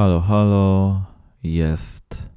[0.00, 1.02] Halo, halo.
[1.42, 2.28] Jest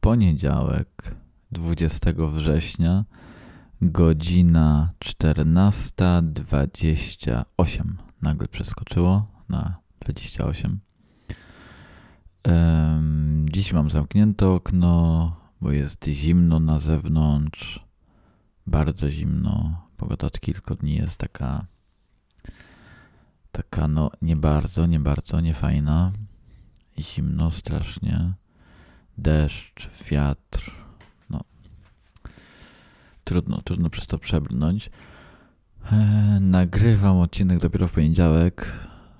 [0.00, 1.14] poniedziałek,
[1.52, 3.04] 20 września,
[3.80, 7.84] godzina 14.28.
[8.22, 10.80] Nagle przeskoczyło na 28.
[12.44, 17.86] Um, dziś mam zamknięte okno, bo jest zimno na zewnątrz.
[18.66, 19.82] Bardzo zimno.
[19.96, 21.64] Pogoda od kilku dni jest taka
[23.52, 26.12] taka no nie bardzo, nie bardzo, nie fajna.
[26.98, 28.32] Zimno strasznie.
[29.18, 30.70] Deszcz, wiatr.
[31.30, 31.40] No.
[33.24, 34.90] Trudno, trudno przez to przebrnąć.
[35.92, 35.96] E,
[36.40, 38.72] nagrywam odcinek dopiero w poniedziałek.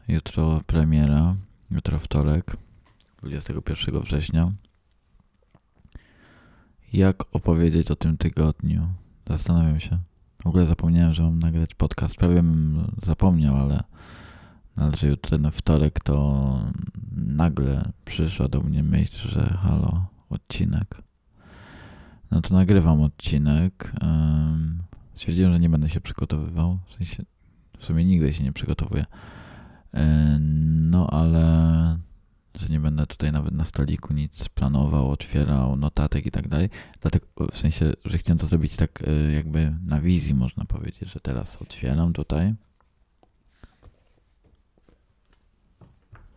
[0.09, 1.37] Jutro premiera.
[1.71, 2.57] Jutro wtorek.
[3.23, 4.53] 21 września.
[6.93, 8.89] Jak opowiedzieć o tym tygodniu?
[9.29, 9.99] Zastanawiam się.
[10.43, 12.17] W ogóle zapomniałem, że mam nagrać podcast.
[12.17, 13.83] Prawie bym zapomniał, ale
[15.03, 16.59] jutro ten wtorek to
[17.17, 21.03] nagle przyszła do mnie myśl, że halo, odcinek.
[22.31, 23.93] No to nagrywam odcinek.
[25.15, 26.79] Stwierdziłem, że nie będę się przygotowywał.
[26.89, 27.23] W sensie,
[27.79, 29.05] w sumie nigdy się nie przygotowuję.
[30.91, 31.99] No ale
[32.55, 36.69] że nie będę tutaj nawet na stoliku nic planował, otwierał notatek i tak dalej.
[37.01, 41.21] Dlatego w sensie, że chciałem to zrobić tak e, jakby na wizji, można powiedzieć, że
[41.21, 42.55] teraz otwieram tutaj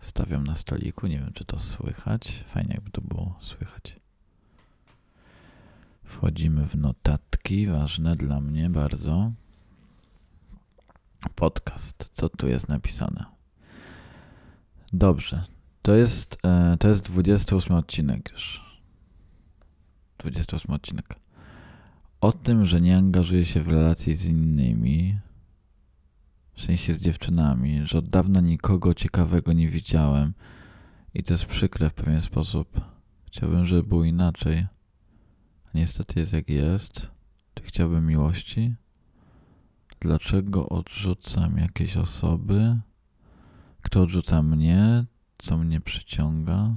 [0.05, 1.07] Stawiam na stoliku.
[1.07, 2.43] Nie wiem, czy to słychać.
[2.47, 3.99] Fajnie, jakby to było słychać.
[6.03, 9.31] Wchodzimy w notatki, ważne dla mnie bardzo.
[11.35, 12.09] Podcast.
[12.13, 13.25] Co tu jest napisane?
[14.93, 15.43] Dobrze.
[15.81, 18.61] To jest, e, to jest 28 odcinek już.
[20.17, 21.15] 28 odcinek.
[22.21, 25.17] O tym, że nie angażuję się w relacje z innymi,
[26.55, 30.33] w sensie z dziewczynami, że od dawna nikogo ciekawego nie widziałem
[31.13, 32.81] i to jest przykre w pewien sposób.
[33.25, 34.65] Chciałbym, żeby było inaczej.
[35.73, 37.07] Niestety jest jak jest.
[37.53, 38.75] Czy chciałbym miłości?
[39.99, 42.79] Dlaczego odrzucam jakieś osoby?
[43.81, 45.05] Kto odrzuca mnie?
[45.37, 46.75] Co mnie przyciąga?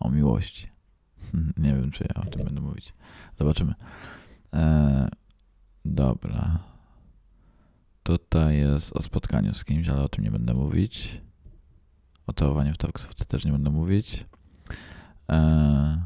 [0.00, 0.68] O miłości.
[1.62, 2.94] nie wiem, czy ja o tym będę mówić.
[3.38, 3.74] Zobaczymy.
[4.52, 5.08] Eee,
[5.84, 6.67] dobra.
[8.08, 11.20] Tutaj jest o spotkaniu z kimś, ale o tym nie będę mówić.
[12.26, 14.26] O całowaniu w taksówce też nie będę mówić.
[15.28, 15.98] Eee,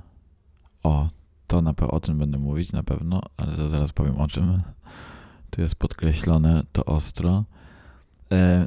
[0.82, 1.08] o,
[1.46, 4.62] to na o tym będę mówić na pewno, ale to zaraz powiem o czym.
[5.50, 7.44] Tu jest podkreślone to ostro.
[8.30, 8.66] Eee,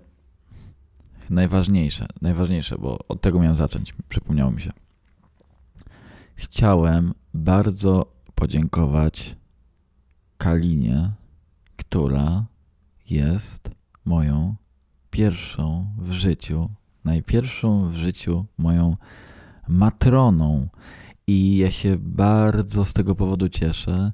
[1.29, 4.71] najważniejsze, najważniejsze, bo od tego miałem zacząć, przypomniało mi się.
[6.35, 9.35] Chciałem bardzo podziękować
[10.37, 11.11] Kalinie,
[11.75, 12.45] która
[13.09, 13.69] jest
[14.05, 14.55] moją
[15.11, 16.69] pierwszą w życiu,
[17.03, 18.97] najpierwszą w życiu moją
[19.67, 20.67] matroną.
[21.27, 24.11] I ja się bardzo z tego powodu cieszę.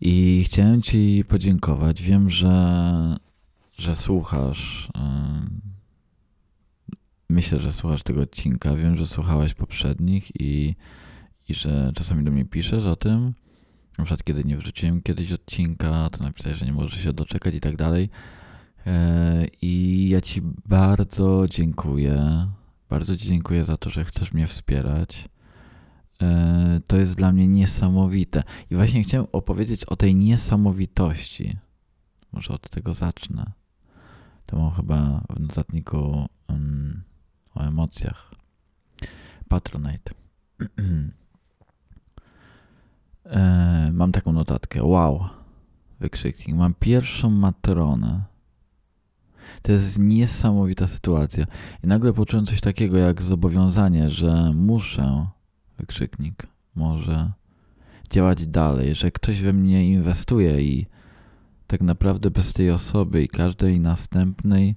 [0.00, 2.02] I chciałem Ci podziękować.
[2.02, 3.16] Wiem, że,
[3.78, 4.90] że słuchasz.
[7.30, 8.74] Myślę, że słuchasz tego odcinka.
[8.74, 10.74] Wiem, że słuchałeś poprzednich i,
[11.48, 13.34] i że czasami do mnie piszesz o tym.
[13.98, 17.60] Na przykład, kiedy nie wrzuciłem kiedyś odcinka, to napisałeś, że nie możesz się doczekać i
[17.60, 18.10] tak dalej.
[18.86, 22.46] E, I ja Ci bardzo dziękuję.
[22.88, 25.28] Bardzo Ci dziękuję za to, że chcesz mnie wspierać.
[26.22, 28.42] E, to jest dla mnie niesamowite.
[28.70, 31.56] I właśnie chciałem opowiedzieć o tej niesamowitości.
[32.32, 33.52] Może od tego zacznę.
[34.46, 37.02] To mam chyba w notatniku um,
[37.54, 38.34] o emocjach.
[39.48, 40.10] Patronite.
[43.30, 43.57] E,
[43.98, 44.84] mam taką notatkę.
[44.84, 45.24] Wow.
[46.00, 46.56] Wykrzyknik.
[46.56, 48.22] Mam pierwszą matronę.
[49.62, 51.44] To jest niesamowita sytuacja.
[51.84, 55.26] I nagle poczułem coś takiego jak zobowiązanie, że muszę,
[55.78, 57.32] wykrzyknik, może
[58.10, 60.86] działać dalej, że ktoś we mnie inwestuje i
[61.66, 64.76] tak naprawdę bez tej osoby i każdej następnej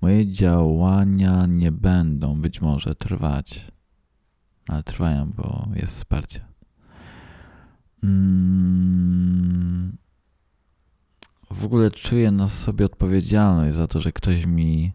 [0.00, 3.72] moje działania nie będą być może trwać.
[4.68, 6.53] Ale trwają, bo jest wsparcie.
[8.04, 9.96] Mm,
[11.50, 14.92] w ogóle czuję na sobie odpowiedzialność za to, że ktoś mi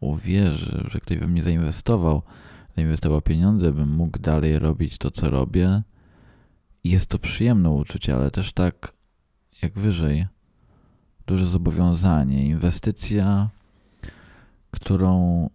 [0.00, 2.22] uwierzy, że ktoś we mnie zainwestował,
[2.76, 5.82] zainwestował pieniądze, bym mógł dalej robić to, co robię.
[6.84, 8.92] Jest to przyjemne uczucie, ale też tak
[9.62, 10.26] jak wyżej.
[11.26, 13.48] Duże zobowiązanie, inwestycja,
[14.70, 15.48] którą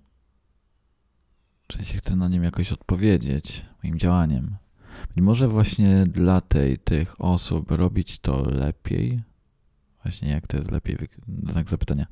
[1.69, 4.57] w sensie chcę na nim jakoś odpowiedzieć moim działaniem.
[5.15, 9.21] Być może właśnie dla tej, tych osób robić to lepiej.
[10.03, 10.97] Właśnie jak to jest lepiej,
[11.43, 12.05] znak zapytania.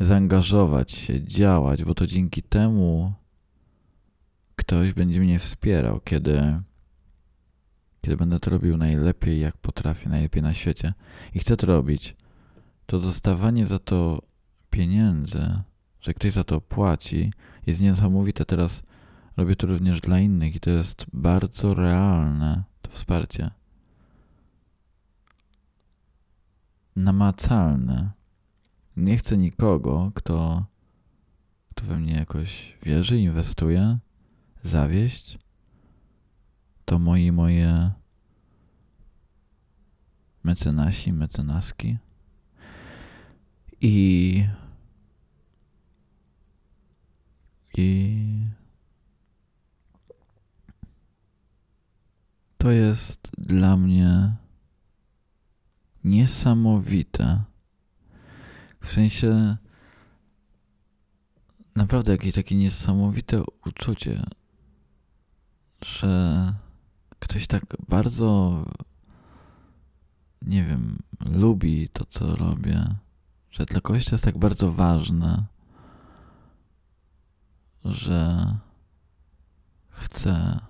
[0.00, 3.12] Zaangażować się, działać, bo to dzięki temu
[4.56, 6.60] ktoś będzie mnie wspierał, kiedy,
[8.00, 10.92] kiedy będę to robił najlepiej, jak potrafię, najlepiej na świecie
[11.34, 12.16] i chcę to robić,
[12.86, 14.22] to dostawanie za to
[14.70, 15.60] pieniędzy,
[16.00, 17.32] że ktoś za to płaci,
[17.66, 18.44] jest niesamowite.
[18.44, 18.82] Teraz
[19.36, 23.50] robię to również dla innych i to jest bardzo realne, to wsparcie.
[26.96, 28.10] Namacalne.
[28.96, 30.64] Nie chcę nikogo, kto,
[31.70, 33.98] kto we mnie jakoś wierzy, inwestuje,
[34.62, 35.38] zawieść.
[36.84, 37.90] To moi moje
[40.44, 41.98] mecenasi, mecenaski.
[43.80, 44.46] I
[47.76, 48.54] i
[52.64, 54.36] to jest dla mnie
[56.04, 57.42] niesamowite.
[58.80, 59.56] W sensie
[61.76, 64.26] naprawdę jakieś takie niesamowite uczucie,
[65.82, 66.54] że
[67.18, 68.64] ktoś tak bardzo,
[70.42, 72.84] nie wiem, lubi to, co robię,
[73.50, 75.44] że dla kogoś to jest tak bardzo ważne,
[77.84, 78.46] że
[79.90, 80.60] chce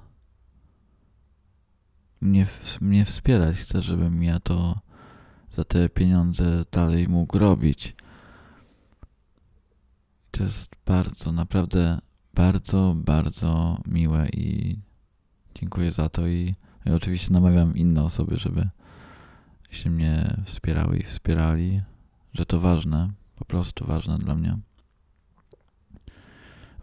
[2.25, 2.47] mnie,
[2.81, 4.81] mnie wspierać, chce, żebym ja to
[5.51, 7.97] za te pieniądze dalej mógł robić.
[10.31, 12.01] To jest bardzo, naprawdę
[12.35, 14.79] bardzo, bardzo miłe i
[15.55, 16.55] dziękuję za to i,
[16.87, 18.69] i oczywiście namawiam inne osoby, żeby
[19.71, 21.83] się mnie wspierały i wspierali,
[22.33, 24.59] że to ważne, po prostu ważne dla mnie.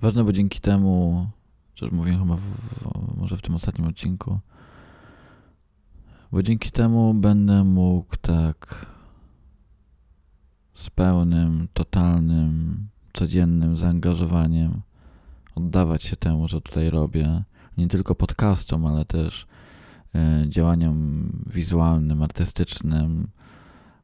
[0.02, 1.28] Ważne, bo dzięki temu,
[1.82, 4.40] już mówiłem chyba w, w, może w tym ostatnim odcinku,
[6.32, 8.86] bo dzięki temu będę mógł tak
[10.74, 14.82] z pełnym, totalnym, codziennym zaangażowaniem
[15.56, 17.44] oddawać się temu, co tutaj robię.
[17.78, 19.48] Nie tylko podcastom, ale też
[20.44, 23.28] y, działaniom wizualnym, artystycznym,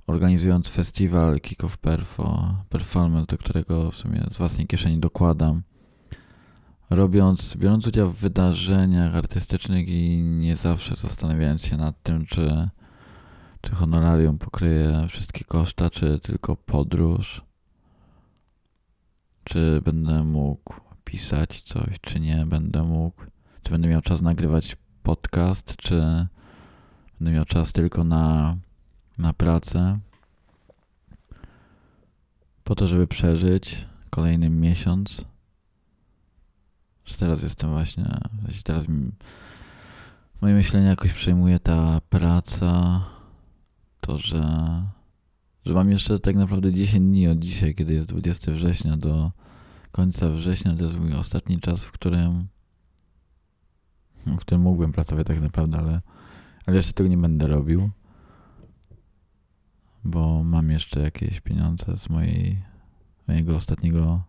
[0.07, 5.61] organizując festiwal Kick of Perfo, performance, do którego w sumie z własnej kieszeni dokładam
[6.89, 12.69] robiąc, biorąc udział w wydarzeniach artystycznych i nie zawsze zastanawiając się nad tym, czy,
[13.61, 17.41] czy honorarium pokryje wszystkie koszta, czy tylko podróż,
[19.43, 20.73] czy będę mógł
[21.03, 23.21] pisać coś, czy nie będę mógł,
[23.63, 26.27] czy będę miał czas nagrywać podcast, czy
[27.19, 28.57] będę miał czas tylko na,
[29.17, 29.99] na pracę,
[32.63, 35.25] po to, żeby przeżyć kolejny miesiąc
[37.07, 38.05] że teraz jestem właśnie,
[38.63, 38.85] teraz
[40.41, 43.01] moje myślenie jakoś przejmuje ta praca,
[44.01, 44.43] to, że,
[45.65, 49.31] że mam jeszcze tak naprawdę 10 dni od dzisiaj, kiedy jest 20 września do
[49.91, 52.47] końca września, to jest mój ostatni czas, w którym
[54.25, 56.01] w którym mógłbym pracować tak naprawdę, ale,
[56.65, 57.89] ale jeszcze tego nie będę robił,
[60.03, 62.61] bo mam jeszcze jakieś pieniądze z mojej,
[63.27, 64.23] mojego ostatniego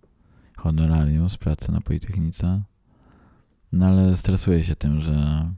[0.59, 2.63] honorarium z pracy na Politechnice.
[3.73, 5.51] No ale stresuję się tym, że,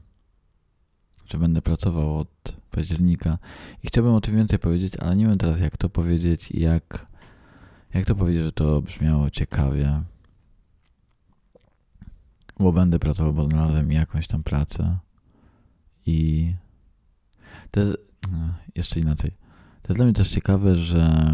[1.25, 3.37] że będę pracował od października
[3.83, 7.05] i chciałbym o tym więcej powiedzieć, ale nie wiem teraz jak to powiedzieć i jak,
[7.93, 10.01] jak to powiedzieć, że to brzmiało ciekawie.
[12.59, 14.97] Bo będę pracował, bo znalazłem jakąś tam pracę
[16.05, 16.53] i
[17.71, 17.97] to jest,
[18.31, 19.31] no, jeszcze inaczej.
[19.81, 21.33] To jest dla mnie też ciekawe, że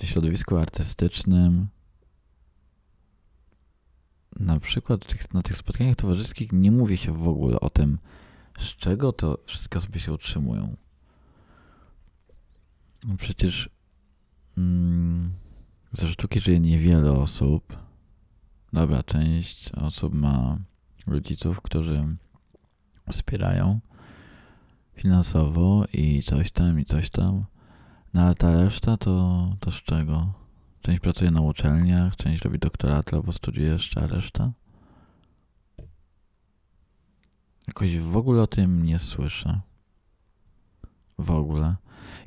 [0.00, 1.68] w środowisku artystycznym
[4.40, 7.98] na przykład na tych spotkaniach towarzyskich nie mówi się w ogóle o tym,
[8.58, 10.76] z czego to wszystkie osoby się utrzymują.
[13.04, 13.70] No przecież
[14.58, 15.32] mm,
[15.92, 17.76] ze sztuki żyje niewiele osób.
[18.72, 20.58] Dobra, część osób ma
[21.06, 22.16] rodziców, którzy
[23.10, 23.80] wspierają
[24.94, 27.44] finansowo i coś tam, i coś tam.
[28.14, 30.45] No ale ta reszta to, to z czego?
[30.86, 34.52] Część pracuje na uczelniach, część robi doktorat albo studiuje jeszcze, a reszta?
[37.66, 39.60] Jakoś w ogóle o tym nie słyszę.
[41.18, 41.76] W ogóle.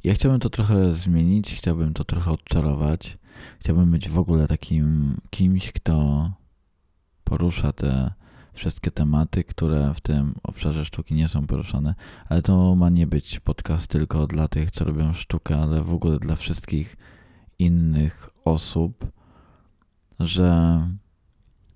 [0.04, 3.18] Ja chciałbym to trochę zmienić, chciałbym to trochę odczarować.
[3.60, 6.32] Chciałbym być w ogóle takim kimś, kto
[7.24, 8.14] porusza te
[8.54, 11.96] wszystkie tematy, które w tym obszarze sztuki nie są poruszane.
[12.30, 16.20] Ale to ma nie być podcast tylko dla tych, co robią sztukę, ale w ogóle
[16.20, 16.98] dla wszystkich
[17.60, 19.12] innych osób,
[20.20, 20.80] że,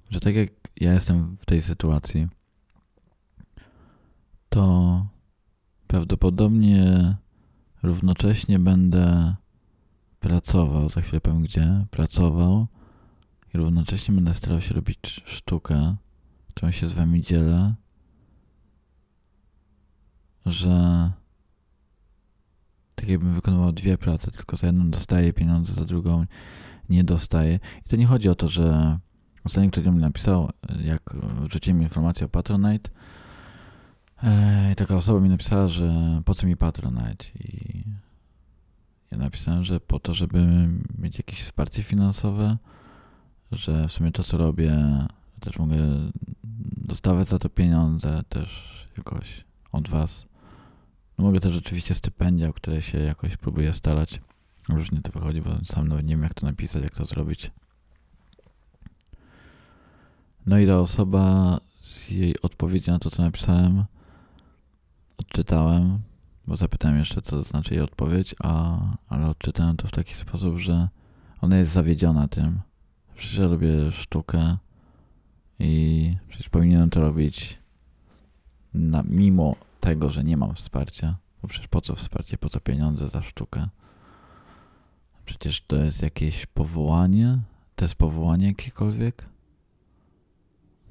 [0.09, 0.49] że tak jak
[0.81, 2.27] ja jestem w tej sytuacji,
[4.49, 5.05] to
[5.87, 7.15] prawdopodobnie
[7.83, 9.35] równocześnie będę
[10.19, 12.67] pracował, za chwilę powiem gdzie, pracował
[13.53, 15.95] i równocześnie będę starał się robić sztukę,
[16.47, 17.73] którą się z wami dzielę,
[20.45, 21.11] że
[23.03, 26.25] tak jakbym wykonywał dwie prace, tylko za jedną dostaję pieniądze, za drugą
[26.89, 27.59] nie dostaję.
[27.85, 28.99] I to nie chodzi o to, że
[29.43, 30.49] ostatnio ktoś mi napisał,
[30.83, 31.15] jak
[31.49, 32.89] wrzuciłem informację o Patronite,
[34.23, 37.83] e, i taka osoba mi napisała, że po co mi Patronite i
[39.11, 42.57] ja napisałem, że po to, żeby mieć jakieś wsparcie finansowe,
[43.51, 44.73] że w sumie to, co robię,
[45.39, 45.77] też mogę
[46.77, 48.63] dostawać za to pieniądze też
[48.97, 50.32] jakoś od was.
[51.17, 54.21] No mogę też oczywiście stypendia, o które się jakoś próbuję starać.
[54.69, 57.51] Różnie to wychodzi, bo sam nawet nie wiem, jak to napisać, jak to zrobić.
[60.45, 63.85] No i ta osoba z jej odpowiedzi na to, co napisałem,
[65.17, 65.99] odczytałem,
[66.47, 68.79] bo zapytałem jeszcze, co znaczy jej odpowiedź, a,
[69.09, 70.89] ale odczytałem to w taki sposób, że
[71.41, 72.61] ona jest zawiedziona tym.
[73.15, 74.57] Przecież ja robię sztukę
[75.59, 77.57] i przecież powinienem to robić
[78.73, 81.17] na, mimo tego, że nie mam wsparcia.
[81.41, 83.67] Bo przecież po co wsparcie, po co pieniądze za sztukę?
[85.25, 87.39] Przecież to jest jakieś powołanie?
[87.75, 89.25] To jest powołanie jakiekolwiek?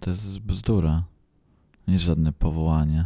[0.00, 1.02] To jest bzdura.
[1.88, 3.04] Nie jest żadne powołanie.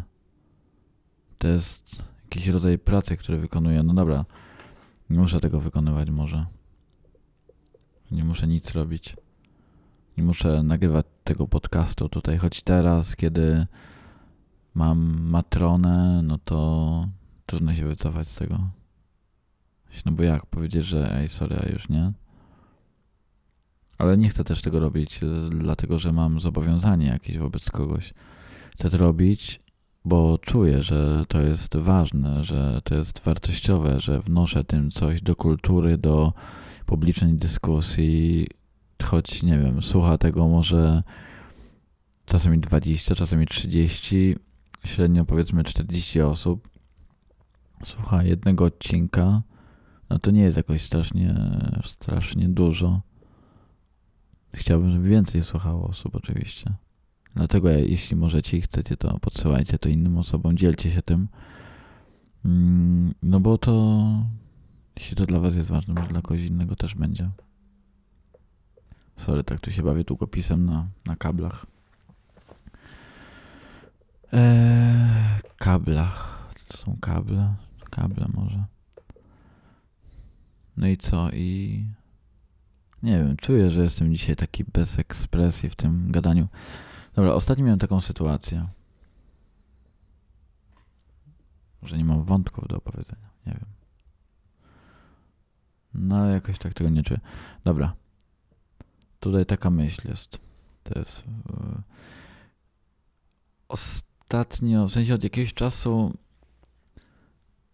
[1.39, 3.83] To jest jakiś rodzaj pracy, który wykonuję.
[3.83, 4.25] No dobra,
[5.11, 6.47] nie muszę tego wykonywać może.
[8.11, 9.17] Nie muszę nic robić.
[10.17, 13.67] Nie muszę nagrywać tego podcastu tutaj, choć teraz, kiedy
[14.77, 17.09] mam matronę, no to
[17.47, 18.59] trudno się wycofać z tego.
[20.07, 22.13] No bo jak powiedzieć, że ej, sorry, a już nie?
[23.99, 28.15] Ale nie chcę też tego robić, dlatego że mam zobowiązanie jakieś wobec kogoś.
[28.73, 29.61] Chcę to robić,
[30.05, 35.37] bo czuję, że to jest ważne, że to jest wartościowe, że wnoszę tym coś do
[35.37, 36.33] kultury, do
[36.87, 38.47] publicznej dyskusji,
[39.03, 41.03] choć nie wiem, słucha tego może
[42.27, 44.37] czasami 20, czasami 30,
[44.87, 46.69] średnio powiedzmy 40 osób
[47.85, 49.43] słucha jednego odcinka,
[50.11, 51.35] no to nie jest jakoś strasznie,
[51.85, 53.01] strasznie dużo.
[54.55, 56.75] Chciałbym, żeby więcej słuchało osób oczywiście.
[57.35, 61.29] Dlatego jeśli możecie i chcecie, to podsyłajcie to innym osobom, dzielcie się tym.
[62.45, 64.05] Mm, no bo to,
[64.97, 67.31] jeśli to dla was jest ważne, może dla kogoś innego też będzie.
[69.17, 71.67] Sorry, tak tu się bawię długopisem na, na kablach.
[74.33, 76.49] Eee, kablach.
[76.69, 77.55] To są kable?
[77.91, 78.65] Kable może.
[80.77, 81.31] No i co?
[81.31, 81.85] I
[83.03, 86.49] nie wiem, czuję, że jestem dzisiaj taki bez ekspresji w tym gadaniu.
[87.15, 88.69] Dobra, ostatnio miałem taką sytuację.
[91.83, 93.31] Że nie mam wątków do opowiedzenia.
[93.47, 93.67] Nie wiem.
[95.95, 97.21] No, jakoś tak tego nie czuję.
[97.65, 97.95] Dobra.
[99.21, 100.39] Tutaj taka myśl jest.
[100.83, 101.25] To jest.
[101.27, 101.83] Yy,
[104.27, 106.15] ostatnio, w sensie od jakiegoś czasu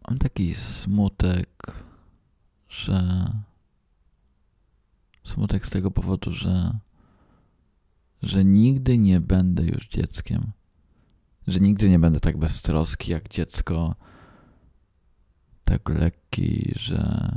[0.08, 1.74] mam taki smutek,
[2.68, 3.28] że
[5.24, 6.78] smutek z tego powodu, że
[8.22, 10.52] że nigdy nie będę już dzieckiem.
[11.46, 13.94] Że nigdy nie będę tak beztroski jak dziecko,
[15.64, 17.32] tak lekki, że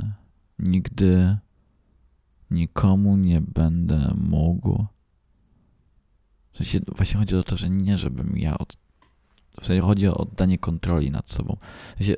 [0.58, 1.38] nigdy
[2.50, 4.86] nikomu nie będę mógł.
[6.52, 8.85] W sensie właśnie chodzi o to, że nie żebym ja od...
[9.60, 11.56] W sensie chodzi o oddanie kontroli nad sobą.
[11.98, 12.14] Sensie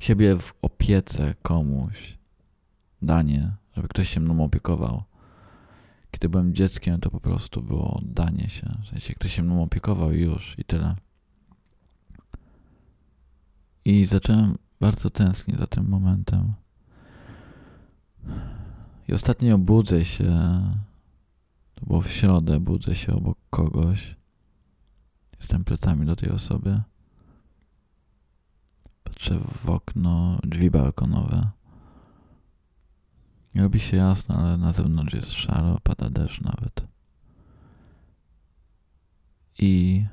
[0.00, 2.18] siebie w opiece komuś.
[3.02, 5.02] Danie, żeby ktoś się mną opiekował.
[6.10, 8.78] Kiedy byłem dzieckiem, to po prostu było oddanie się.
[8.84, 10.96] W sensie ktoś się mną opiekował już, i tyle.
[13.84, 16.52] I zacząłem bardzo tęsknić za tym momentem.
[19.08, 20.60] I ostatnio budzę się,
[21.74, 24.19] to było w środę, budzę się obok kogoś.
[25.40, 26.80] Jestem plecami do tej osoby.
[29.04, 31.50] Patrzę w okno, drzwi balkonowe.
[33.54, 36.86] Robi się jasno, ale na zewnątrz jest szaro, pada deszcz nawet.
[39.58, 40.04] I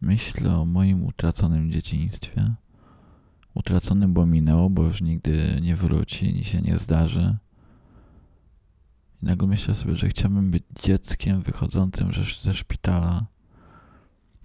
[0.00, 2.54] myślę o moim utraconym dzieciństwie.
[3.54, 7.36] Utraconym, bo minęło, bo już nigdy nie wróci, ni się nie zdarzy.
[9.22, 12.10] I nagle myślę sobie, że chciałbym być dzieckiem wychodzącym
[12.42, 13.26] ze szpitala.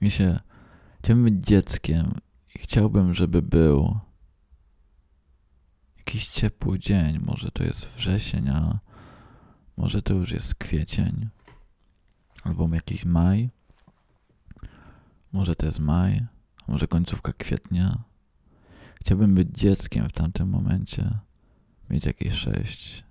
[0.03, 0.39] I się,
[0.99, 2.13] chciałbym być dzieckiem
[2.55, 3.99] i chciałbym, żeby był
[5.97, 7.19] jakiś ciepły dzień.
[7.19, 8.79] Może to jest wrzesień, a
[9.77, 11.29] może to już jest kwiecień.
[12.43, 13.49] Albo jakiś maj.
[15.33, 16.25] Może to jest maj,
[16.67, 18.03] a może końcówka kwietnia.
[18.95, 21.17] Chciałbym być dzieckiem w tamtym momencie.
[21.89, 23.03] Mieć jakieś 6,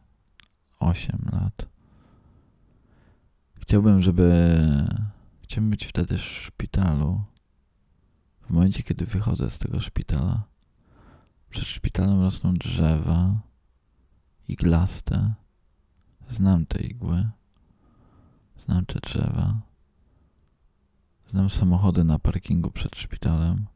[0.79, 1.67] 8 lat.
[3.61, 4.59] Chciałbym, żeby
[5.53, 7.25] Chciałem być wtedy w szpitalu.
[8.43, 10.43] W momencie, kiedy wychodzę z tego szpitala,
[11.51, 13.41] przed szpitalem rosną drzewa
[14.49, 15.35] iglaste.
[16.29, 17.31] Znam te igły.
[18.59, 19.61] Znam te drzewa.
[21.29, 23.67] Znam samochody na parkingu przed szpitalem.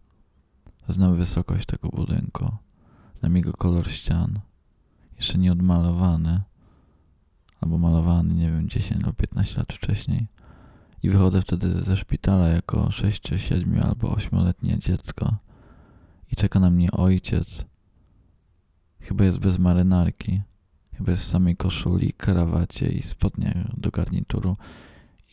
[0.89, 2.57] Znam wysokość tego budynku.
[3.19, 4.41] Znam jego kolor ścian.
[5.17, 6.41] Jeszcze nie odmalowany.
[7.61, 10.27] Albo malowany, nie wiem, 10 albo 15 lat wcześniej.
[11.03, 15.37] I wychodzę wtedy ze szpitala jako 6, 7 albo 8-letnie dziecko.
[16.33, 17.65] I czeka na mnie ojciec.
[19.01, 20.41] Chyba jest bez marynarki.
[20.95, 24.57] Chyba jest w samej koszuli, krawacie i spodniach do garnituru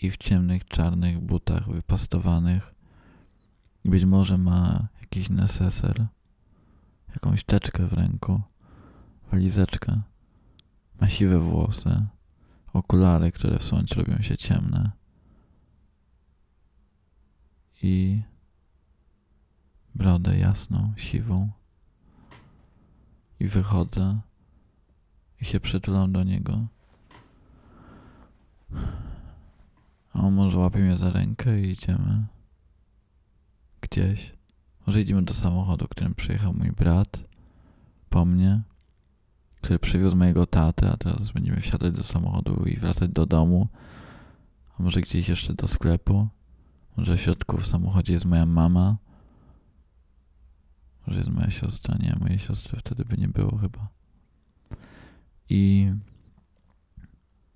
[0.02, 2.74] i w ciemnych, czarnych butach wypastowanych.
[3.86, 6.08] Być może ma jakiś neseser,
[7.10, 8.42] jakąś teczkę w ręku,
[9.32, 10.02] walizeczkę.
[11.02, 12.06] Ma siwe włosy,
[12.74, 14.92] okulary, które w słońcu robią się ciemne.
[17.84, 18.22] I
[19.96, 21.50] brodę jasną, siwą.
[23.40, 24.20] I wychodzę
[25.42, 26.68] i się przytulam do niego.
[30.14, 32.26] A on może łapie mnie za rękę i idziemy
[33.82, 34.34] gdzieś.
[34.88, 37.24] Może idziemy do samochodu, którym przyjechał mój brat
[38.10, 38.62] po mnie,
[39.62, 43.68] który przywiózł mojego tatę, a teraz będziemy wsiadać do samochodu i wracać do domu.
[44.80, 46.28] A może gdzieś jeszcze do sklepu.
[46.98, 48.98] Może w środku w samochodzie jest moja mama.
[51.08, 51.98] Może jest moja siostra.
[52.00, 53.88] Nie, mojej siostry wtedy by nie było chyba.
[55.50, 55.92] I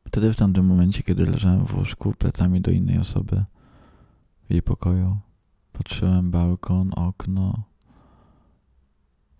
[0.08, 3.44] wtedy w tamtym momencie, kiedy leżałem w łóżku plecami do innej osoby
[4.50, 5.18] w jej pokoju,
[5.74, 7.64] patrzyłem balkon, okno.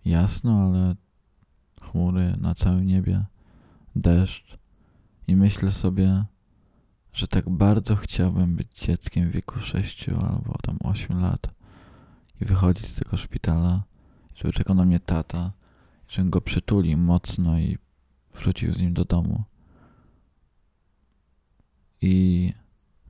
[0.04, 0.94] Jasno, ale
[1.82, 3.24] chmury na całym niebie,
[3.96, 4.58] deszcz.
[5.28, 6.24] I myślę sobie,
[7.18, 11.50] że tak bardzo chciałbym być dzieckiem w wieku 6 albo tam 8 lat
[12.40, 13.82] i wychodzić z tego szpitala,
[14.34, 15.52] żeby czekał na mnie tata,
[16.08, 17.78] żebym go przytulił mocno i
[18.34, 19.44] wrócił z nim do domu.
[22.00, 22.52] I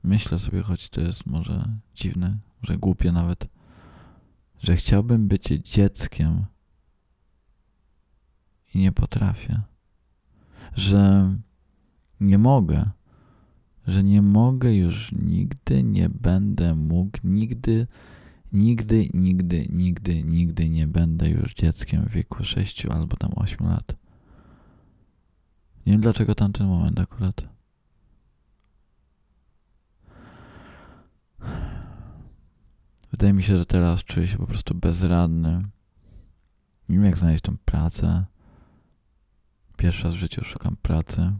[0.03, 3.47] myślę sobie, choć to jest może dziwne, może głupie nawet,
[4.63, 6.45] że chciałbym być dzieckiem
[8.73, 9.61] i nie potrafię.
[10.75, 11.33] Że
[12.19, 12.89] nie mogę,
[13.89, 17.87] że nie mogę już nigdy, nie będę mógł, nigdy,
[18.53, 23.95] nigdy, nigdy, nigdy, nigdy nie będę już dzieckiem w wieku 6 albo tam 8 lat.
[25.85, 27.43] Nie wiem dlaczego tamten moment akurat.
[33.11, 35.61] Wydaje mi się, że teraz czuję się po prostu bezradny.
[36.89, 38.25] Nie wiem jak znaleźć tą pracę.
[39.77, 41.31] Pierwszy raz w życiu szukam pracy.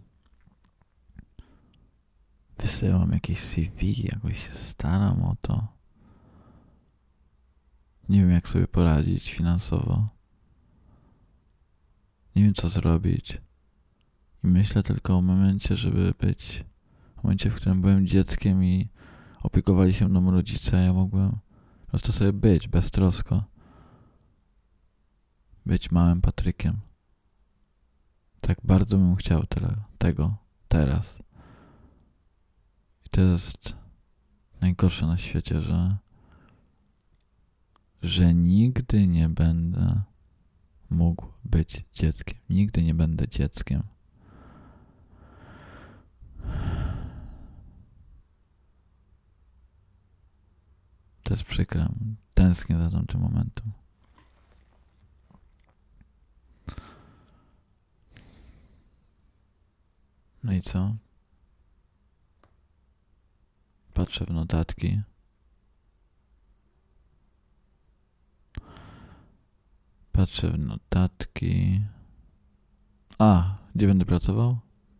[2.61, 5.67] Wysyłam jakieś CV, jakoś się staram o to.
[8.09, 10.07] Nie wiem jak sobie poradzić finansowo.
[12.35, 13.41] Nie wiem co zrobić.
[14.43, 16.65] I myślę tylko o momencie, żeby być,
[17.17, 18.87] w momencie, w którym byłem dzieckiem i
[19.43, 21.31] opiekowali się mną rodzice, ja mogłem
[21.81, 23.43] po prostu sobie być beztrosko.
[25.65, 26.79] Być małym Patrykiem.
[28.41, 31.28] Tak bardzo bym chciał tyle, tego teraz.
[33.09, 33.75] I to jest
[34.61, 35.97] najgorsze na świecie, że
[38.01, 40.01] że nigdy nie będę
[40.89, 42.37] mógł być dzieckiem.
[42.49, 43.83] Nigdy nie będę dzieckiem.
[51.23, 51.89] To jest przykre.
[52.33, 53.71] Tęsknię za tamtym momentem.
[60.43, 60.95] No i co?
[63.99, 65.01] Patrzę w notatki.
[70.11, 71.81] Patrzę w notatki.
[73.17, 74.57] A, gdzie będę pracował?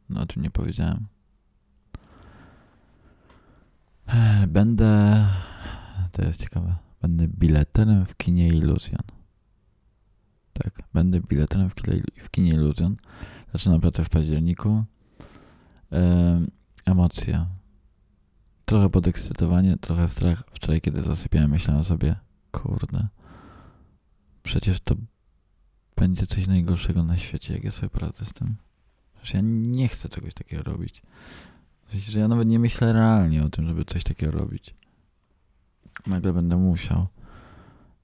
[0.10, 1.08] No o tym nie powiedziałem.
[4.48, 5.26] Będę
[6.12, 6.76] to jest ciekawe.
[7.02, 9.04] Będę bileterem w kinie Illusion.
[10.54, 12.96] Tak, będę bileterem w kinie, w kinie Illusion.
[13.54, 14.84] Zaczynam pracę w październiku.
[15.92, 16.42] E,
[16.86, 17.59] emocje.
[18.70, 20.44] Trochę podekscytowanie, trochę strach.
[20.54, 22.16] Wczoraj, kiedy zasypiałem, myślałem sobie,
[22.52, 23.08] kurde,
[24.44, 24.96] przecież to
[25.96, 28.56] będzie coś najgorszego na świecie, jak ja sobie poradzę z tym.
[29.14, 31.02] Przecież ja nie chcę czegoś takiego robić.
[31.86, 34.76] W sensie, że ja nawet nie myślę realnie o tym, żeby coś takiego robić
[36.08, 37.08] nagle będę musiał.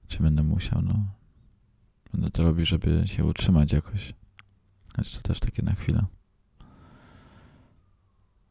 [0.08, 1.04] Czy będę musiał, no.
[2.12, 4.14] Będę to robił, żeby się utrzymać jakoś.
[4.94, 6.06] Znaczy to też takie na chwilę.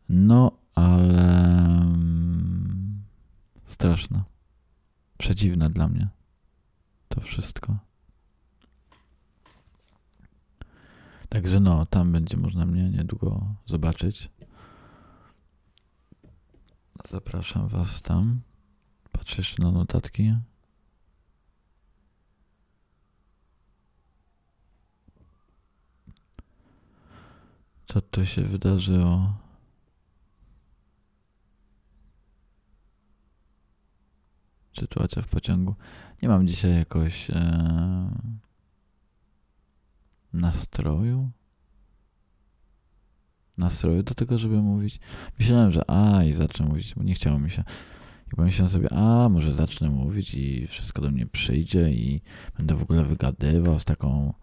[0.09, 1.45] No, ale...
[1.81, 3.03] Mm,
[3.65, 4.23] Straszne.
[5.17, 6.07] Przedziwne dla mnie.
[7.09, 7.77] To wszystko.
[11.29, 14.29] Także no, tam będzie można mnie niedługo zobaczyć.
[17.09, 18.41] Zapraszam Was tam.
[19.11, 20.33] Patrzę jeszcze na notatki.
[27.85, 29.44] Co tu się wydarzyło?
[34.79, 35.75] Sytuacja w pociągu.
[36.21, 38.09] Nie mam dzisiaj jakoś e,
[40.33, 41.29] nastroju.
[43.57, 44.99] Nastroju do tego, żeby mówić.
[45.39, 47.63] Myślałem, że a i zacznę mówić, nie chciało mi się.
[48.33, 52.21] I pomyślałem sobie, a może zacznę mówić i wszystko do mnie przyjdzie i
[52.57, 54.33] będę w ogóle wygadywał z taką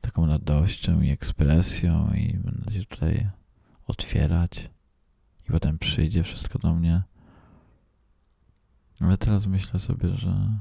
[0.00, 3.30] taką radością i ekspresją i będę się tutaj
[3.86, 4.70] otwierać
[5.48, 7.02] i potem przyjdzie wszystko do mnie.
[9.00, 10.60] Ale teraz myślę sobie, że,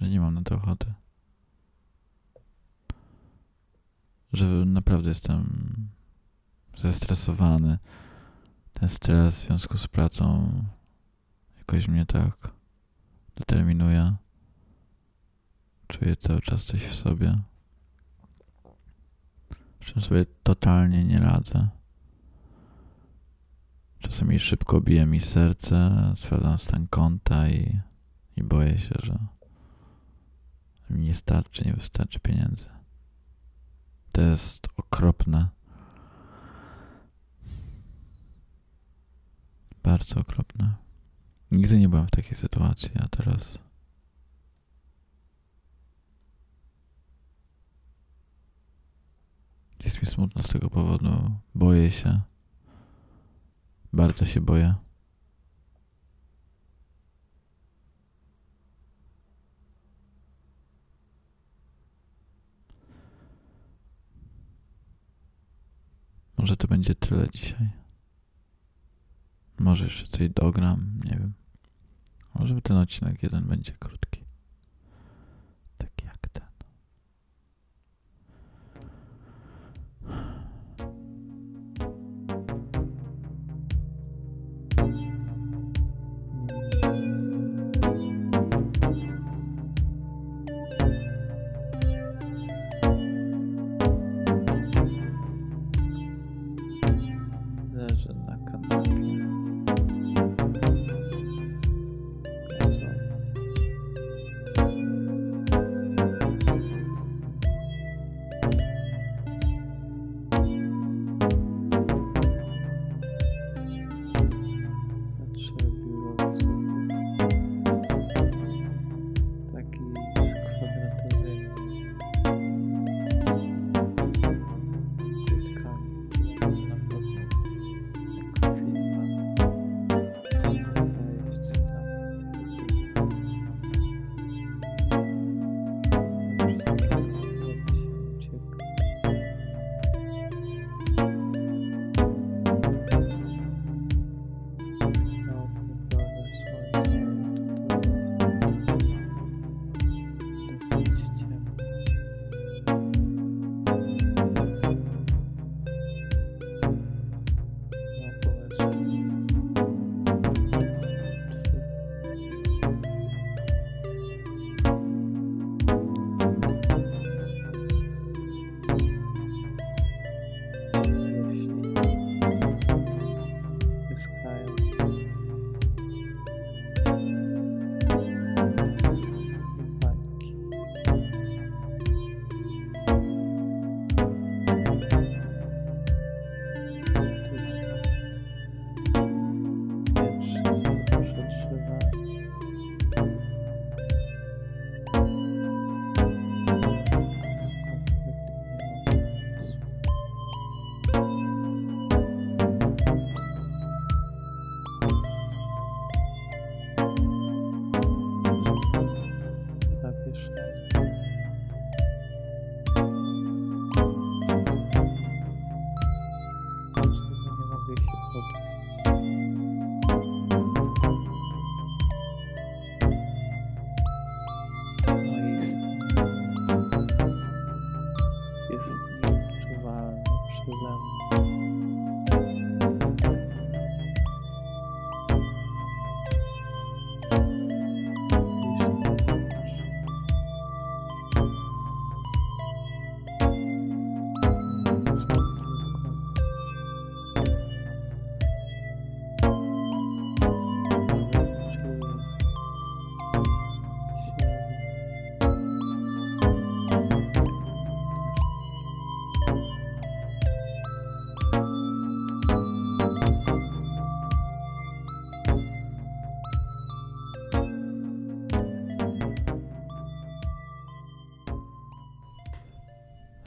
[0.00, 0.92] że nie mam na to ochoty.
[4.32, 5.66] Że naprawdę jestem
[6.76, 7.78] zestresowany.
[8.72, 10.52] Ten stres w związku z pracą
[11.58, 12.50] jakoś mnie tak
[13.36, 14.16] determinuje.
[15.86, 17.38] Czuję cały czas coś w sobie
[19.86, 21.68] czym sobie totalnie nie radzę.
[24.06, 27.80] Czasami szybko bije mi serce, sprawdzam stan konta i,
[28.36, 29.18] i boję się, że
[30.90, 32.66] mi nie starczy, nie wystarczy pieniędzy.
[34.12, 35.48] To jest okropne.
[39.82, 40.74] Bardzo okropne.
[41.50, 43.58] Nigdy nie byłem w takiej sytuacji, a teraz
[49.84, 51.30] Jest mi smutno z tego powodu.
[51.54, 52.20] Boję się.
[53.96, 54.74] Bardzo się boję.
[66.38, 67.68] Może to będzie tyle dzisiaj.
[69.58, 71.32] Może jeszcze coś dogram, nie wiem.
[72.34, 74.25] Może ten odcinek jeden będzie krótki.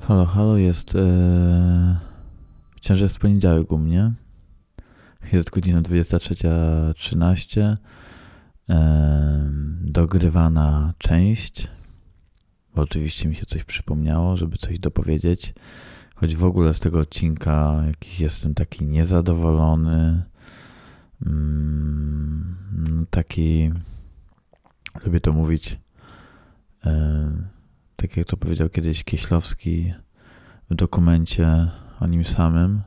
[0.10, 0.96] Halo, halo, jest.
[0.96, 2.00] E,
[2.76, 4.14] wciąż jest poniedziałek u mnie.
[5.34, 7.78] Jest godzina 23.13.
[8.70, 9.50] E,
[9.82, 11.68] dogrywana część.
[12.76, 15.54] Bo oczywiście mi się coś przypomniało, żeby coś dopowiedzieć.
[16.16, 20.24] Choć w ogóle z tego odcinka jakiś jestem taki niezadowolony.
[21.26, 23.72] Mm, no taki.
[25.06, 25.80] Lubię to mówić.
[26.86, 27.59] E,
[28.02, 29.94] tak jak to powiedział kiedyś Kieślowski
[30.70, 31.68] w dokumencie
[32.00, 32.82] o nim samym.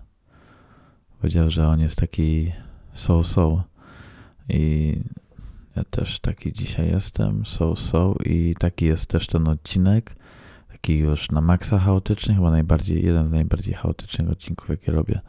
[1.20, 2.52] Powiedział, że on jest taki
[2.94, 3.64] so-so
[4.48, 4.96] i
[5.76, 10.16] ja też taki dzisiaj jestem, so-so i taki jest też ten odcinek,
[10.68, 15.20] taki już na maksa chaotyczny, chyba najbardziej, jeden z najbardziej chaotycznych odcinków, jakie robię,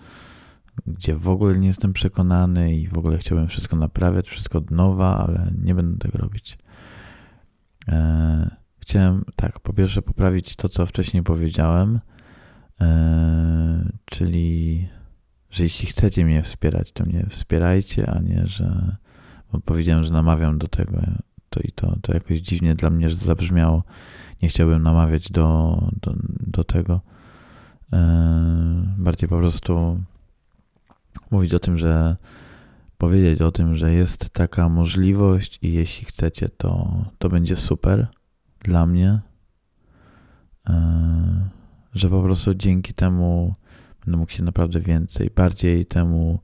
[0.87, 5.17] gdzie w ogóle nie jestem przekonany i w ogóle chciałbym wszystko naprawiać, wszystko od nowa,
[5.17, 6.57] ale nie będę tego robić.
[7.87, 11.99] Eee, Chciałem tak, po pierwsze poprawić to, co wcześniej powiedziałem,
[12.79, 12.87] yy,
[14.05, 14.87] czyli,
[15.49, 18.97] że jeśli chcecie mnie wspierać, to mnie wspierajcie, a nie, że
[19.51, 21.01] bo powiedziałem, że namawiam do tego,
[21.49, 23.83] to i to, to jakoś dziwnie dla mnie zabrzmiało.
[24.41, 26.13] Nie chciałbym namawiać do, do,
[26.47, 27.01] do tego.
[27.91, 27.99] Yy,
[28.97, 29.99] bardziej po prostu
[31.31, 32.15] mówić o tym, że
[32.97, 38.07] powiedzieć o tym, że jest taka możliwość i jeśli chcecie, to, to będzie super
[38.63, 39.19] dla mnie,
[40.69, 41.49] e,
[41.93, 43.55] że po prostu dzięki temu
[44.05, 46.39] będę mógł się naprawdę więcej, bardziej temu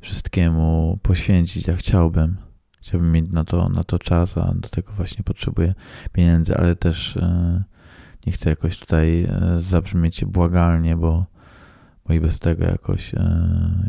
[0.00, 2.36] wszystkiemu poświęcić, jak chciałbym.
[2.80, 5.74] Chciałbym mieć na to, na to czas, a do tego właśnie potrzebuję
[6.12, 7.64] pieniędzy, ale też e,
[8.26, 11.26] nie chcę jakoś tutaj e, zabrzmieć błagalnie, bo,
[12.06, 13.14] bo i bez tego jakoś,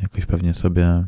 [0.01, 1.05] jakoś pewnie sobie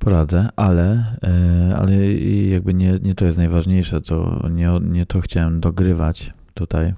[0.00, 5.60] poradzę, ale, e, ale jakby nie, nie to jest najważniejsze, co nie, nie to chciałem
[5.60, 6.94] dogrywać tutaj.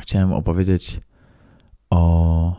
[0.00, 1.00] Chciałem opowiedzieć
[1.90, 2.56] o,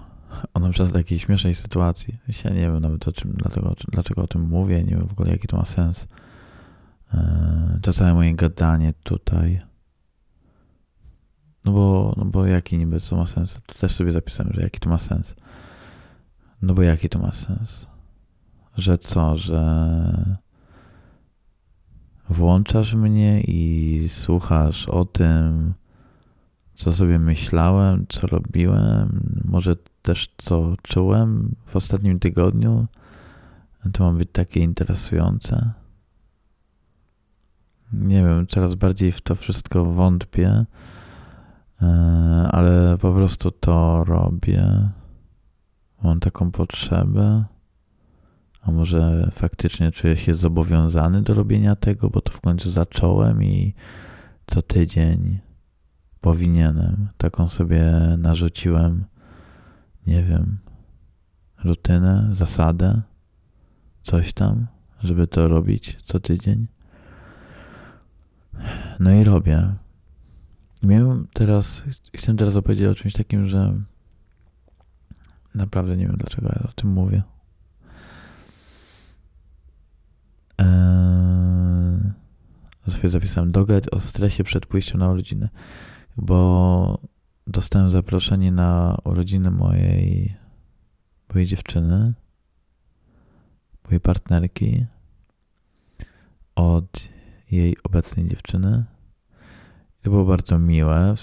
[0.53, 2.17] o na przykład takiej śmiesznej sytuacji.
[2.45, 5.31] Ja nie wiem nawet o czym, dlatego, dlaczego o tym mówię, nie wiem w ogóle
[5.31, 6.07] jaki to ma sens.
[7.13, 9.61] E, to całe moje gadanie tutaj.
[11.65, 13.59] No bo, no bo jaki niby co ma sens?
[13.65, 15.35] To też sobie zapisałem, że jaki to ma sens.
[16.61, 17.87] No bo jaki to ma sens?
[18.77, 20.37] Że co, że
[22.29, 25.73] włączasz mnie i słuchasz o tym,
[26.73, 32.87] co sobie myślałem, co robiłem, może też co czułem w ostatnim tygodniu.
[33.93, 35.71] To ma być takie interesujące.
[37.93, 40.65] Nie wiem, coraz bardziej w to wszystko wątpię,
[41.81, 41.85] e,
[42.51, 44.89] ale po prostu to robię.
[46.03, 47.43] Mam taką potrzebę.
[48.67, 53.73] A może faktycznie czuję się zobowiązany do robienia tego, bo to w końcu zacząłem i
[54.47, 55.39] co tydzień
[56.21, 57.07] powinienem.
[57.17, 59.05] Taką sobie narzuciłem,
[60.07, 60.57] nie wiem,
[61.63, 63.01] rutynę, zasadę,
[64.01, 64.67] coś tam,
[65.03, 66.67] żeby to robić co tydzień.
[68.99, 69.73] No i robię.
[70.83, 73.73] Miałem teraz, chciałem teraz opowiedzieć o czymś takim, że
[75.55, 77.23] naprawdę nie wiem, dlaczego ja o tym mówię.
[80.57, 82.11] Eee,
[82.87, 85.49] sobie zapisałem dograć o stresie przed pójściem na urodziny,
[86.17, 86.99] bo
[87.47, 90.35] dostałem zaproszenie na urodziny mojej,
[91.33, 92.13] mojej dziewczyny,
[93.85, 94.85] mojej partnerki
[96.55, 97.09] od
[97.51, 98.85] jej obecnej dziewczyny.
[100.01, 101.15] To było bardzo miłe,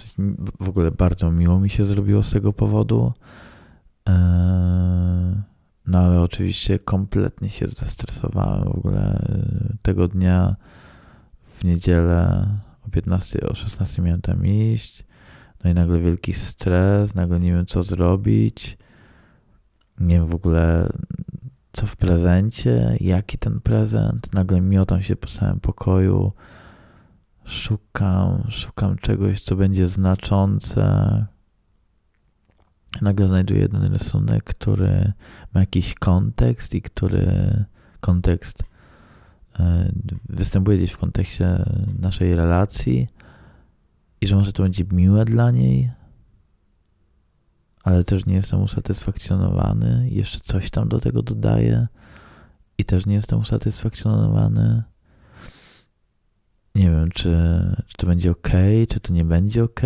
[0.60, 3.12] w ogóle bardzo miło mi się zrobiło z tego powodu.
[4.06, 4.14] Eee,
[5.86, 9.26] no ale oczywiście kompletnie się zestresowałem w ogóle
[9.72, 10.56] y, tego dnia
[11.58, 12.46] w niedzielę
[12.86, 15.04] o 15, o 16 miałem tam iść.
[15.64, 18.78] No i nagle wielki stres, nagle nie wiem co zrobić.
[20.00, 20.88] Nie wiem w ogóle
[21.72, 24.32] co w prezencie, jaki ten prezent.
[24.32, 26.32] Nagle miotam się po całym pokoju.
[27.44, 31.26] Szukam, szukam czegoś, co będzie znaczące
[33.02, 35.12] nagle znajduję jeden rysunek, który
[35.54, 37.64] ma jakiś kontekst i który
[38.00, 38.62] kontekst
[39.58, 39.92] e,
[40.28, 41.64] występuje gdzieś w kontekście
[41.98, 43.08] naszej relacji
[44.20, 45.90] i że może to będzie miłe dla niej,
[47.82, 50.08] ale też nie jestem usatysfakcjonowany.
[50.10, 51.86] Jeszcze coś tam do tego dodaję
[52.78, 54.82] i też nie jestem usatysfakcjonowany.
[56.74, 57.30] Nie wiem, czy,
[57.86, 58.48] czy to będzie ok,
[58.88, 59.80] czy to nie będzie ok,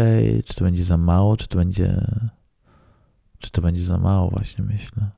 [0.44, 2.06] czy to będzie za mało, czy to będzie
[3.38, 5.10] czy to będzie za mało, właśnie myślę.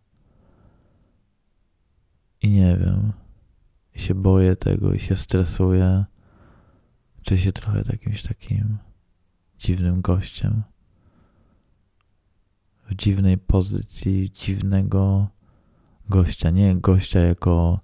[2.43, 3.13] I nie wiem.
[3.95, 6.05] I się boję tego, i się stresuję.
[7.23, 8.79] Czy się trochę jakimś takim
[9.59, 10.63] dziwnym gościem.
[12.87, 15.29] w dziwnej pozycji dziwnego
[16.09, 16.51] gościa.
[16.51, 17.81] Nie gościa jako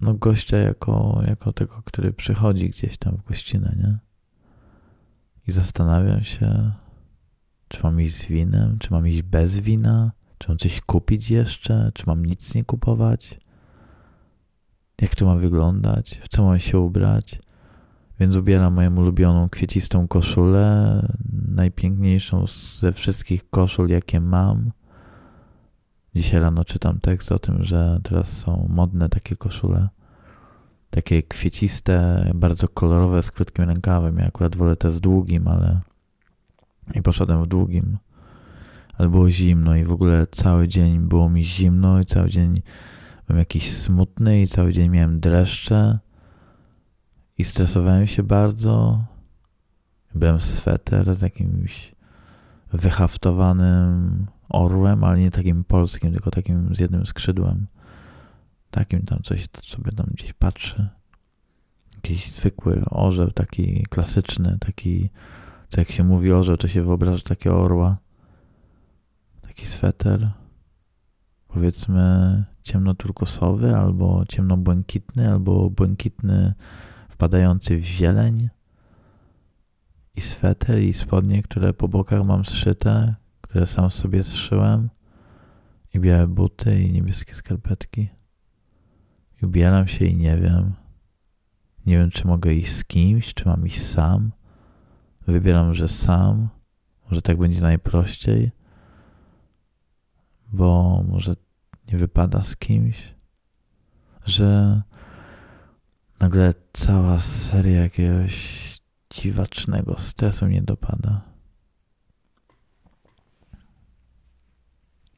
[0.00, 3.98] no gościa jako, jako tego, który przychodzi gdzieś tam w gościnę, nie?
[5.48, 6.72] I zastanawiam się,
[7.68, 11.90] czy mam iść z winem, czy mam iść bez wina, czy mam coś kupić jeszcze,
[11.94, 13.40] czy mam nic nie kupować,
[15.00, 17.40] jak to ma wyglądać, w co mam się ubrać.
[18.20, 21.06] Więc ubieram moją ulubioną kwiecistą koszulę,
[21.48, 22.44] najpiękniejszą
[22.80, 24.70] ze wszystkich koszul, jakie mam.
[26.14, 29.88] Dzisiaj rano czytam tekst o tym, że teraz są modne takie koszule.
[30.90, 34.18] Takie kwieciste, bardzo kolorowe, z krótkim rękawem.
[34.18, 35.80] Ja akurat wolę te z długim, ale
[36.94, 37.98] i poszedłem w długim.
[38.98, 42.54] Ale było zimno i w ogóle cały dzień było mi zimno i cały dzień
[43.26, 45.98] byłem jakiś smutny i cały dzień miałem dreszcze
[47.38, 49.04] i stresowałem się bardzo.
[50.14, 51.94] Byłem sweter z jakimś
[52.72, 57.66] wyhaftowanym orłem, ale nie takim polskim, tylko takim z jednym skrzydłem.
[58.70, 60.88] Takim tam coś sobie tam gdzieś patrzy.
[61.94, 65.10] Jakiś zwykły orzeł, taki klasyczny, taki,
[65.74, 67.98] co jak się mówi orzeł, to się wyobraża takiego orła.
[69.40, 70.30] Taki sweter,
[71.48, 76.54] powiedzmy ciemnoturkosowy, albo ciemnobłękitny, albo błękitny
[77.08, 78.48] wpadający w zieleń
[80.16, 84.90] i sweter i spodnie, które po bokach mam zszyte, które sam sobie zszyłem
[85.94, 88.08] i białe buty i niebieskie skarpetki.
[89.42, 90.72] I ubieram się i nie wiem.
[91.86, 94.30] Nie wiem, czy mogę iść z kimś, czy mam iść sam.
[95.26, 96.48] Wybieram, że sam.
[97.10, 98.50] Może tak będzie najprościej,
[100.52, 101.36] bo może
[101.92, 103.14] nie wypada z kimś,
[104.26, 104.82] że
[106.20, 108.64] nagle cała seria jakiegoś
[109.10, 111.20] dziwacznego stresu mnie dopada.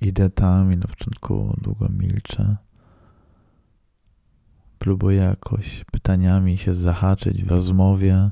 [0.01, 2.57] Idę tam i na początku długo milczę.
[4.79, 8.31] Próbuję jakoś pytaniami się zahaczyć w rozmowie.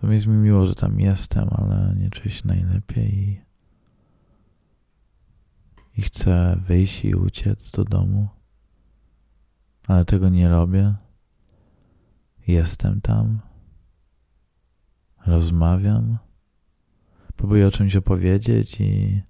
[0.00, 3.42] To jest mi miło, że tam jestem, ale nie czuję się najlepiej
[5.96, 8.28] i, chcę wyjść i uciec do domu.
[9.86, 10.94] Ale tego nie robię.
[12.46, 13.40] Jestem tam
[15.26, 16.18] rozmawiam,
[17.36, 19.22] próbuję o czymś opowiedzieć i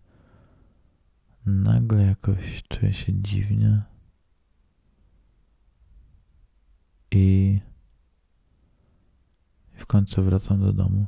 [1.47, 3.83] nagle jakoś czuję się dziwnie.
[7.11, 7.61] I
[9.73, 11.07] w końcu wracam do domu.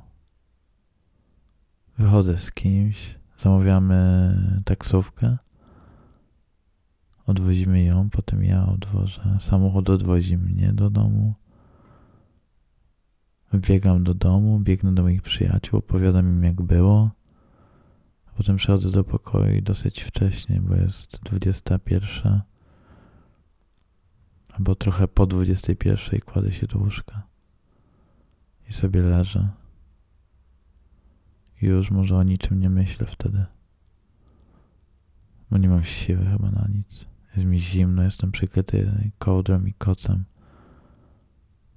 [1.99, 5.39] Wychodzę z kimś, zamawiamy taksówkę,
[7.27, 9.39] odwozimy ją, potem ja odwożę.
[9.41, 11.35] Samochód odwozi mnie do domu.
[13.55, 17.11] Biegam do domu, biegnę do moich przyjaciół, opowiadam im jak było.
[18.37, 22.41] Potem przychodzę do pokoju dosyć wcześnie, bo jest 21.
[24.53, 27.32] Albo trochę po 21 kładę się do łóżka.
[28.69, 29.49] I sobie leżę.
[31.63, 33.45] I już może o niczym nie myślę wtedy.
[35.51, 37.07] Bo nie mam siły chyba na nic.
[37.37, 40.25] Jest mi zimno, jestem przykryty kołdrą i kocem.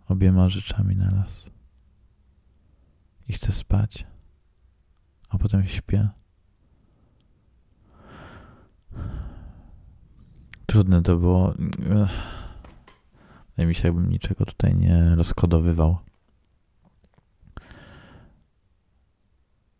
[0.07, 1.45] Obiema rzeczami na raz
[3.27, 4.07] i chcę spać,
[5.29, 6.09] a potem śpię.
[10.65, 11.53] Trudne to było.
[13.49, 15.97] Wydaje mi się, jakbym niczego tutaj nie rozkodowywał.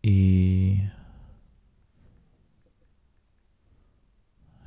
[0.08, 0.89] I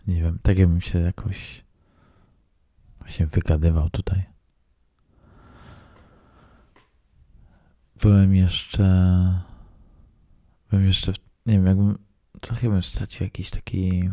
[0.06, 1.64] nie wiem, tak jakbym się jakoś
[3.00, 4.38] właśnie wygadywał tutaj.
[8.02, 8.84] byłem jeszcze.
[10.70, 11.12] Byłem jeszcze.
[11.46, 11.98] Nie wiem, jakbym.
[12.40, 14.10] Trochę bym stracił jakiś taki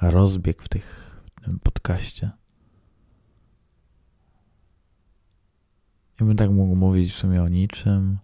[0.00, 2.30] rozbieg w, tych, w tym podcaście.
[6.20, 8.18] Ja bym tak mógł mówić w sumie o niczym,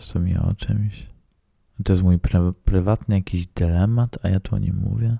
[0.00, 1.06] w sumie o czymś.
[1.84, 2.18] To jest mój
[2.64, 5.18] prywatny jakiś dylemat, a ja tu o nim mówię.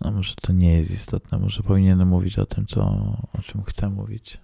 [0.00, 2.82] No może to nie jest istotne, może powinienem mówić o tym, co,
[3.32, 4.38] o czym chcę mówić.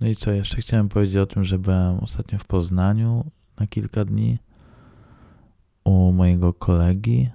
[0.00, 3.30] No i co, jeszcze chciałem powiedzieć o tym, że byłem ostatnio w Poznaniu
[3.60, 4.38] na kilka dni
[5.84, 7.30] u mojego kolegi.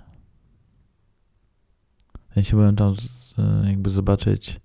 [2.36, 4.59] Ja się byłem tam z, jakby zobaczyć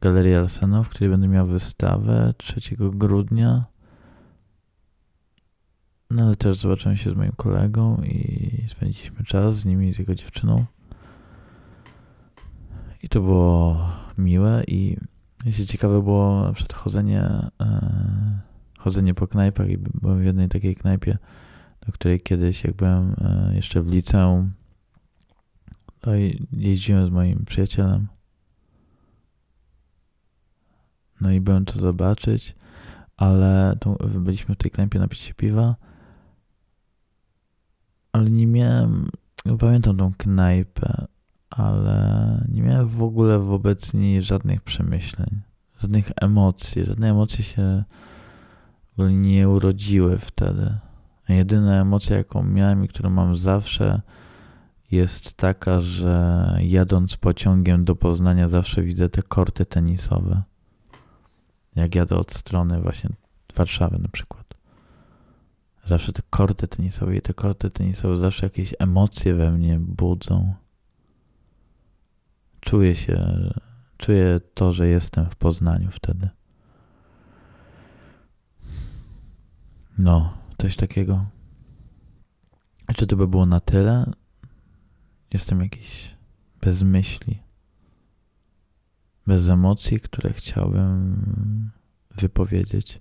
[0.00, 3.64] Galerię Arsena, w której będę miał wystawę 3 grudnia.
[6.10, 10.14] No ale też zobaczyłem się z moim kolegą i spędziliśmy czas z nimi, z jego
[10.14, 10.64] dziewczyną.
[13.02, 13.88] I to było
[14.18, 14.96] miłe i
[15.46, 17.22] Jeśli ciekawe było przed chodzenie,
[17.60, 18.40] e,
[18.78, 21.18] chodzenie po knajpach i byłem w jednej takiej knajpie,
[21.86, 24.52] do której kiedyś, jak byłem e, jeszcze w liceum,
[26.00, 26.10] to
[26.52, 28.06] jeździłem z moim przyjacielem.
[31.20, 32.56] No i byłem to zobaczyć,
[33.16, 33.76] ale
[34.18, 35.76] byliśmy w tej knajpie napić się piwa,
[38.12, 39.08] ale nie miałem,
[39.46, 41.06] no pamiętam tą knajpę,
[41.50, 45.40] ale nie miałem w ogóle wobec niej żadnych przemyśleń,
[45.80, 47.84] żadnych emocji, żadne emocje się
[48.98, 50.78] nie urodziły wtedy.
[51.28, 54.00] Jedyna emocja, jaką miałem i którą mam zawsze,
[54.90, 60.42] jest taka, że jadąc pociągiem do Poznania zawsze widzę te korty tenisowe.
[61.76, 63.10] Jak jadę od strony właśnie
[63.56, 64.54] Warszawy na przykład.
[65.84, 70.54] Zawsze te korty tenisowe i te korty tenisowe zawsze jakieś emocje we mnie budzą.
[72.60, 73.36] Czuję się,
[73.96, 76.28] czuję to, że jestem w Poznaniu wtedy.
[79.98, 81.26] No, coś takiego.
[82.96, 84.12] Czy to by było na tyle?
[85.32, 86.16] Jestem jakiś
[86.60, 87.42] bez myśli,
[89.26, 91.70] bez emocji, które chciałbym
[92.14, 93.00] wypowiedzieć.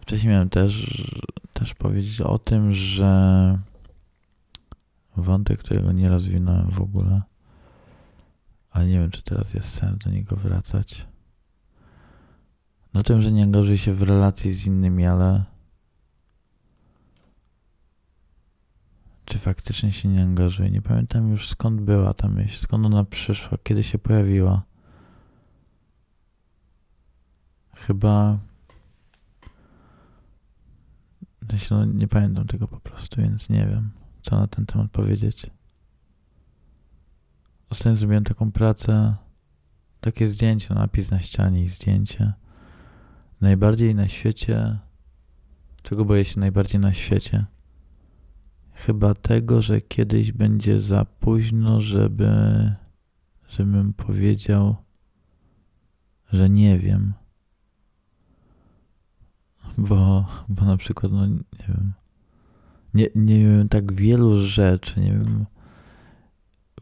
[0.00, 1.04] Wcześniej miałem też,
[1.52, 3.58] też powiedzieć o tym, że
[5.16, 7.22] wątek, którego nie rozwinąłem w ogóle,
[8.70, 11.06] ale nie wiem, czy teraz jest sens do niego wracać.
[12.94, 15.44] No tym, że nie angażuję się w relacje z innymi, ale
[19.24, 20.70] czy faktycznie się nie angażuje.
[20.70, 24.62] Nie pamiętam już skąd była ta myśl, skąd ona przyszła, kiedy się pojawiła.
[27.76, 28.38] Chyba.
[31.70, 33.90] No, nie pamiętam tego po prostu, więc nie wiem,
[34.22, 35.50] co na ten temat powiedzieć.
[37.70, 39.14] Ostatnio zrobiłem taką pracę,
[40.00, 42.32] takie zdjęcie, napis na ścianie i zdjęcie.
[43.40, 44.78] Najbardziej na świecie,
[45.82, 47.46] czego boję się najbardziej na świecie?
[48.72, 52.30] Chyba tego, że kiedyś będzie za późno, żeby,
[53.48, 54.76] żebym powiedział,
[56.32, 57.12] że nie wiem.
[59.78, 61.92] Bo, bo na przykład, no nie wiem,
[62.94, 65.46] nie, nie wiem tak wielu rzeczy, nie wiem,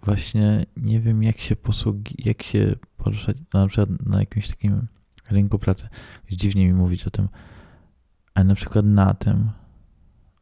[0.02, 4.86] właśnie nie wiem jak się posługi, jak się poruszać na przykład na jakimś takim
[5.30, 5.88] rynku pracy.
[6.30, 7.28] Dziwnie mi mówić o tym,
[8.34, 9.50] ale na przykład na tym,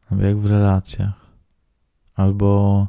[0.09, 1.23] albo jak w relacjach
[2.15, 2.87] albo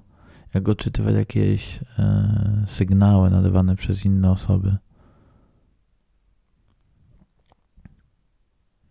[0.54, 4.76] jak odczytywać jakieś e, sygnały nadawane przez inne osoby.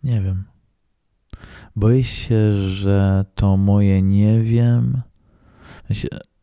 [0.03, 0.52] Nie wiem.
[1.75, 5.01] Boję się, że to moje nie wiem.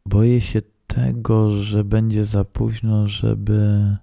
[0.07, 3.97] Boję się tego, że będzie za późno, żeby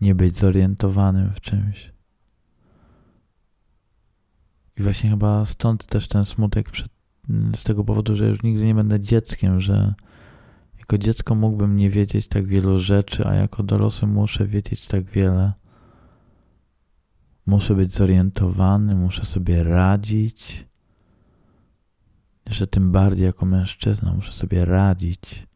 [0.00, 1.92] nie być zorientowanym w czymś.
[4.76, 7.00] I właśnie chyba stąd też ten smutek przed
[7.56, 9.94] z tego powodu, że już nigdy nie będę dzieckiem, że
[10.78, 15.52] jako dziecko mógłbym nie wiedzieć tak wielu rzeczy, a jako dorosły muszę wiedzieć tak wiele.
[17.50, 20.66] Muszę być zorientowany, muszę sobie radzić.
[22.46, 25.46] Jeszcze tym bardziej jako mężczyzna muszę sobie radzić.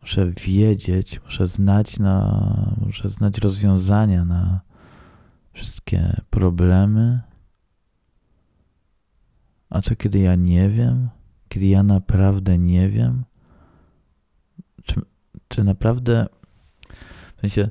[0.00, 4.60] Muszę wiedzieć, muszę znać na, muszę znać rozwiązania na
[5.52, 7.20] wszystkie problemy
[9.70, 11.08] a co kiedy ja nie wiem?
[11.48, 13.24] Kiedy ja naprawdę nie wiem?
[14.84, 15.00] Czy,
[15.48, 16.26] czy naprawdę,
[17.36, 17.70] w sensie,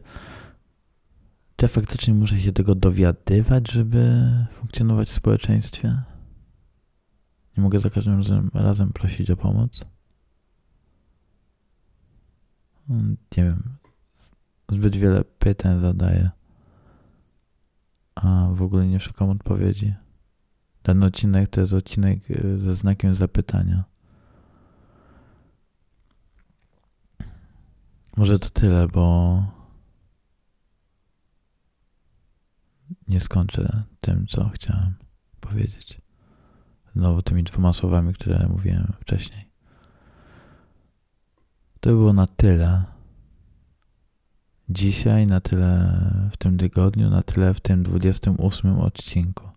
[1.59, 6.01] czy faktycznie muszę się tego dowiadywać, żeby funkcjonować w społeczeństwie?
[7.57, 9.85] Nie mogę za każdym razem, razem prosić o pomoc?
[12.87, 13.63] Hmm, nie wiem.
[14.69, 16.29] Zbyt wiele pytań zadaję,
[18.15, 19.93] a w ogóle nie szukam odpowiedzi.
[20.83, 23.83] Ten odcinek to jest odcinek y, ze znakiem zapytania.
[28.17, 29.58] Może to tyle, bo
[33.07, 34.93] nie skończę tym, co chciałem
[35.39, 36.01] powiedzieć.
[36.95, 39.49] Znowu tymi dwoma słowami, które mówiłem wcześniej.
[41.79, 42.83] To było na tyle.
[44.69, 49.49] Dzisiaj, na tyle w tym tygodniu, na tyle w tym 28 odcinku.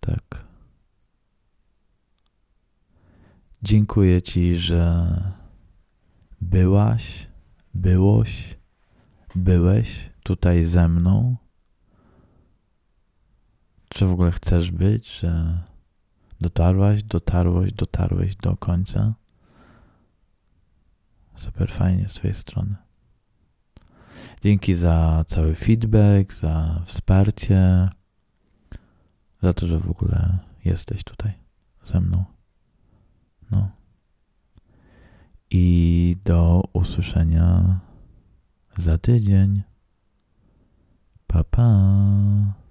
[0.00, 0.44] Tak.
[3.62, 5.06] Dziękuję Ci, że
[6.40, 7.26] byłaś,
[7.74, 8.58] byłoś,
[9.34, 11.36] byłeś tutaj ze mną.
[13.88, 15.58] Czy w ogóle chcesz być, że
[16.40, 19.14] dotarłaś, dotarłeś, dotarłeś do końca?
[21.36, 22.76] Super fajnie z Twojej strony.
[24.42, 27.88] Dzięki za cały feedback, za wsparcie,
[29.42, 31.32] za to, że w ogóle jesteś tutaj
[31.84, 32.24] ze mną.
[33.50, 33.70] No.
[35.50, 37.80] I do usłyszenia
[38.78, 39.62] za tydzień.
[41.28, 42.65] Papa.